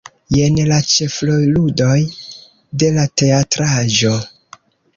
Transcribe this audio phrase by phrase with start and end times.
[0.35, 1.91] Jen la ĉefroluloj
[2.85, 4.19] de la teatraĵo.